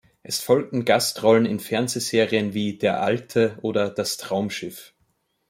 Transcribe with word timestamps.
Es 0.23 0.39
folgten 0.41 0.83
Gastrollen 0.83 1.45
in 1.45 1.59
Fernsehserien 1.59 2.55
wie 2.55 2.75
"Der 2.75 3.03
Alte" 3.03 3.59
oder 3.61 3.87
"Das 3.91 4.17
Traumschiff". 4.17 4.95